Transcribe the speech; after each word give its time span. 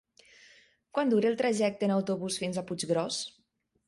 Quant 0.97 1.11
dura 1.11 1.29
el 1.31 1.37
trajecte 1.41 1.87
en 1.87 1.93
autobús 1.97 2.39
fins 2.45 2.57
a 2.57 2.65
Puiggròs? 2.73 3.21